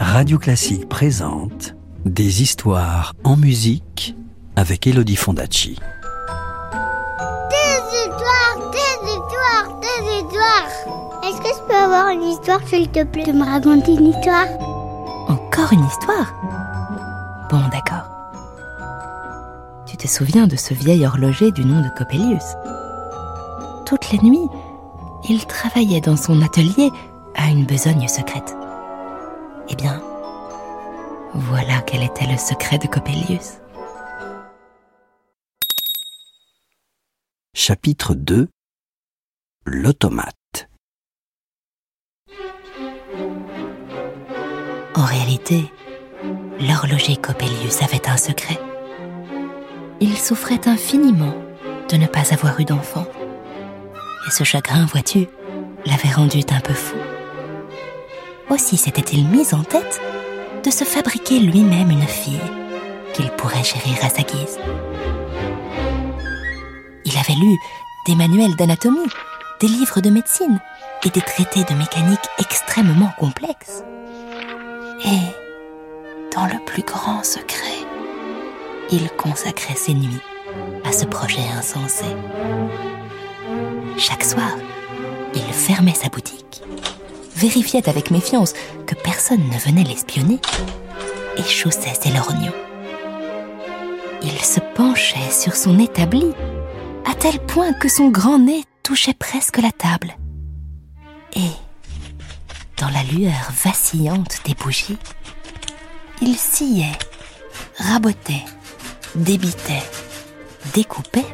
[0.00, 4.16] Radio Classique présente Des histoires en musique
[4.56, 5.78] avec Elodie Fondacci.
[7.50, 10.68] Des histoires, des histoires, des histoires.
[11.24, 14.46] Est-ce que je peux avoir une histoire, s'il te plaît, de me raconter une histoire?
[15.28, 16.34] Encore une histoire?
[17.50, 18.08] Bon, d'accord.
[19.86, 22.44] Tu te souviens de ce vieil horloger du nom de Coppelius?
[23.86, 24.48] Toutes les nuits,
[25.28, 26.90] il travaillait dans son atelier
[27.36, 28.56] à une besogne secrète.
[29.70, 30.02] Eh bien,
[31.34, 33.60] voilà quel était le secret de Coppelius.
[37.54, 38.48] Chapitre 2
[39.66, 40.68] L'automate.
[44.94, 45.70] En réalité,
[46.60, 48.58] l'horloger Coppelius avait un secret.
[50.00, 51.34] Il souffrait infiniment
[51.90, 53.06] de ne pas avoir eu d'enfant.
[54.26, 55.26] Et ce chagrin, vois-tu,
[55.84, 56.96] l'avait rendu un peu fou.
[58.50, 60.00] Aussi s'était-il mis en tête
[60.64, 62.40] de se fabriquer lui-même une fille
[63.12, 64.58] qu'il pourrait chérir à sa guise.
[67.04, 67.56] Il avait lu
[68.06, 69.08] des manuels d'anatomie,
[69.60, 70.60] des livres de médecine
[71.04, 73.82] et des traités de mécanique extrêmement complexes.
[75.04, 77.86] Et, dans le plus grand secret,
[78.90, 80.22] il consacrait ses nuits
[80.84, 82.06] à ce projet insensé.
[83.98, 84.52] Chaque soir,
[85.34, 86.62] il fermait sa boutique,
[87.38, 88.52] vérifiait avec méfiance
[88.86, 90.40] que personne ne venait l'espionner
[91.36, 92.52] et chaussait ses lorgnons.
[94.22, 96.32] Il se penchait sur son établi
[97.08, 100.16] à tel point que son grand nez touchait presque la table.
[101.34, 101.52] Et,
[102.76, 104.98] dans la lueur vacillante des bougies,
[106.20, 106.98] il sciait,
[107.78, 108.44] rabotait,
[109.14, 109.84] débitait,
[110.74, 111.26] découpait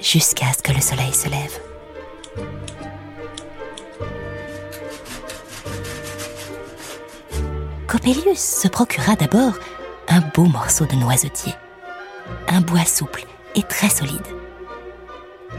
[0.00, 1.67] jusqu'à ce que le soleil se lève.
[7.88, 9.54] Coppelius se procura d'abord
[10.08, 11.54] un beau morceau de noisetier,
[12.46, 14.26] un bois souple et très solide.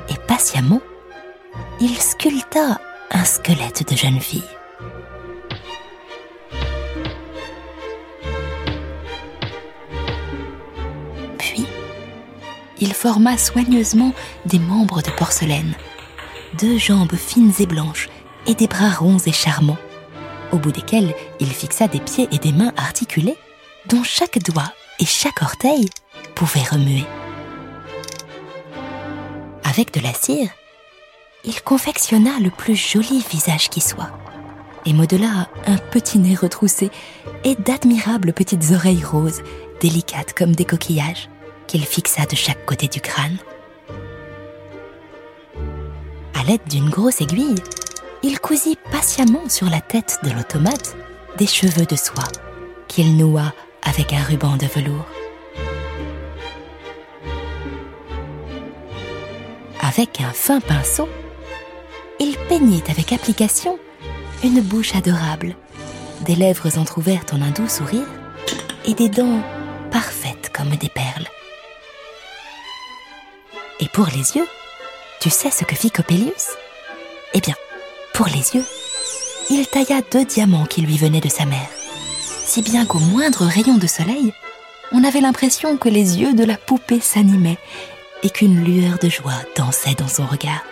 [0.09, 0.81] Et patiemment,
[1.81, 2.79] il sculpta
[3.09, 4.43] un squelette de jeune fille.
[11.39, 11.65] Puis,
[12.79, 14.13] il forma soigneusement
[14.45, 15.73] des membres de porcelaine,
[16.59, 18.07] deux jambes fines et blanches
[18.45, 19.79] et des bras ronds et charmants,
[20.51, 23.37] au bout desquels il fixa des pieds et des mains articulés,
[23.87, 25.89] dont chaque doigt et chaque orteil
[26.35, 27.05] pouvaient remuer.
[29.63, 30.49] Avec de la cire,
[31.45, 34.11] il confectionna le plus joli visage qui soit,
[34.85, 36.91] et modela un petit nez retroussé
[37.43, 39.41] et d'admirables petites oreilles roses,
[39.79, 41.29] délicates comme des coquillages,
[41.67, 43.37] qu'il fixa de chaque côté du crâne.
[46.33, 47.55] À l'aide d'une grosse aiguille,
[48.23, 50.95] il cousit patiemment sur la tête de l'automate
[51.37, 52.27] des cheveux de soie
[52.87, 53.53] qu'il noua
[53.83, 55.05] avec un ruban de velours.
[59.81, 61.07] Avec un fin pinceau,
[62.19, 63.79] il peignit avec application
[64.43, 65.55] une bouche adorable,
[66.21, 68.07] des lèvres entr'ouvertes en un doux sourire
[68.85, 69.41] et des dents
[69.91, 71.27] parfaites comme des perles.
[73.79, 74.47] Et pour les yeux,
[75.21, 76.49] tu sais ce que fit Coppelius
[77.33, 77.55] Eh bien,
[78.19, 78.65] pour les yeux,
[79.49, 81.69] il tailla deux diamants qui lui venaient de sa mère,
[82.43, 84.33] si bien qu'au moindre rayon de soleil,
[84.91, 87.57] on avait l'impression que les yeux de la poupée s'animaient
[88.21, 90.65] et qu'une lueur de joie dansait dans son regard.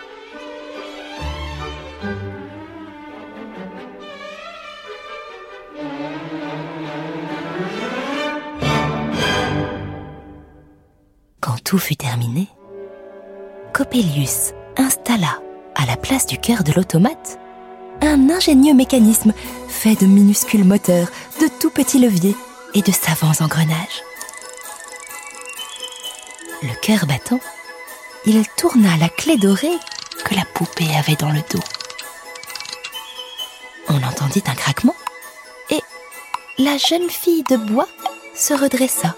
[11.40, 12.46] Quand tout fut terminé,
[13.72, 15.40] Coppelius installa
[15.78, 17.38] à la place du cœur de l'automate
[18.00, 19.32] un ingénieux mécanisme
[19.68, 21.08] fait de minuscules moteurs,
[21.40, 22.36] de tout petits leviers
[22.74, 24.02] et de savants engrenages.
[26.62, 27.40] Le cœur battant,
[28.26, 29.78] il tourna la clé dorée
[30.24, 31.62] que la poupée avait dans le dos.
[33.88, 34.96] On entendit un craquement
[35.70, 35.80] et
[36.58, 37.88] la jeune fille de bois
[38.34, 39.14] se redressa,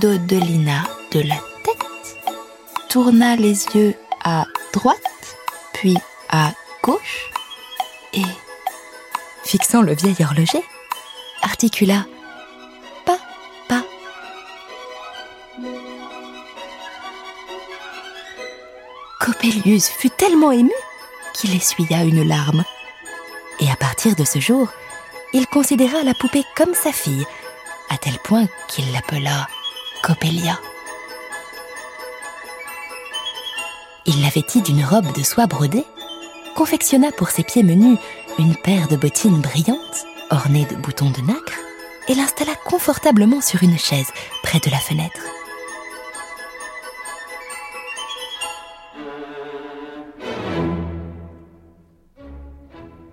[0.00, 2.16] dodelina de la tête,
[2.88, 3.94] tourna les yeux
[4.24, 4.98] à droite,
[6.30, 6.52] à
[6.82, 7.30] gauche,
[8.12, 8.22] et,
[9.44, 10.62] fixant le vieil horloger,
[11.42, 12.06] articula
[13.04, 13.18] pas,
[13.68, 13.82] pas.
[19.20, 20.72] Coppelius fut tellement ému
[21.34, 22.64] qu'il essuya une larme.
[23.60, 24.68] Et à partir de ce jour,
[25.32, 27.26] il considéra la poupée comme sa fille,
[27.90, 29.48] à tel point qu'il l'appela
[30.02, 30.58] Coppelia.
[34.06, 35.84] Il la vêtit d'une robe de soie brodée,
[36.54, 37.98] confectionna pour ses pieds menus
[38.38, 41.58] une paire de bottines brillantes, ornée de boutons de nacre
[42.08, 44.08] et l'installa confortablement sur une chaise
[44.42, 45.20] près de la fenêtre.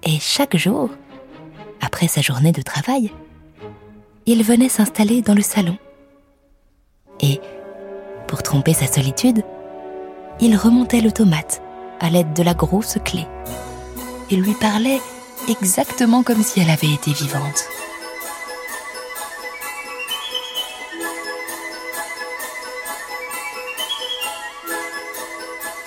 [0.04, 0.90] Et chaque jour,
[1.80, 3.14] après sa journée de travail,
[4.26, 5.78] il venait s'installer dans le salon.
[7.22, 7.40] Et,
[8.28, 9.44] pour tromper sa solitude,
[10.42, 11.62] il remontait l'automate
[12.00, 13.28] à l'aide de la grosse clé.
[14.32, 15.00] Il lui parlait
[15.48, 17.66] exactement comme si elle avait été vivante.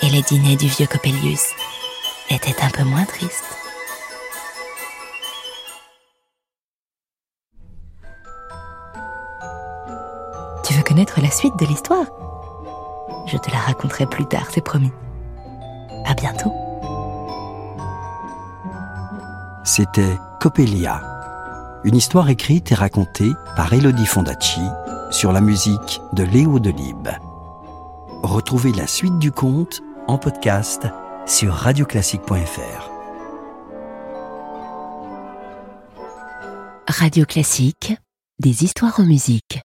[0.03, 1.49] Et les dîners du vieux Coppelius
[2.31, 3.45] étaient un peu moins tristes.
[10.65, 12.07] Tu veux connaître la suite de l'histoire?
[13.35, 14.93] Je te la raconterai plus tard, c'est promis.
[16.07, 16.53] À bientôt.
[19.65, 21.03] C'était Coppelia,
[21.83, 24.61] une histoire écrite et racontée par Elodie Fondacci
[25.11, 27.09] sur la musique de Léo Delibes.
[28.23, 30.87] Retrouvez la suite du conte en podcast
[31.27, 32.91] sur radioclassique.fr.
[36.87, 37.97] Radio Classique,
[38.39, 39.59] des histoires en musique.